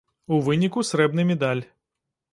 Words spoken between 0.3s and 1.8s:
У выніку срэбны медаль.